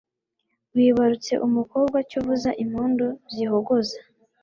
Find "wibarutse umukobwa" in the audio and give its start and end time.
0.75-1.97